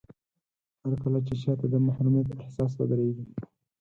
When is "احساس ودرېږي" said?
2.41-3.25